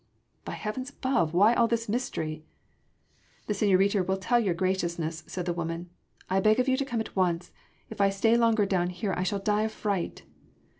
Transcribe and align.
"But 0.45 0.55
Heavens 0.55 0.89
above, 0.89 1.31
why 1.31 1.53
all 1.53 1.67
this 1.67 1.87
mystery?" 1.87 2.43
"The 3.45 3.53
señorita 3.53 4.03
will 4.03 4.17
tell 4.17 4.39
your 4.39 4.55
Graciousness," 4.55 5.23
said 5.27 5.45
the 5.45 5.53
woman, 5.53 5.91
"I 6.27 6.39
beg 6.39 6.59
of 6.59 6.67
you 6.67 6.75
to 6.77 6.85
come 6.85 7.01
at 7.01 7.15
once. 7.15 7.51
If 7.91 8.01
I 8.01 8.09
stay 8.09 8.35
longer 8.35 8.65
down 8.65 8.89
here 8.89 9.13
I 9.15 9.21
shall 9.21 9.37
die 9.37 9.61
of 9.61 9.71
fright." 9.71 10.23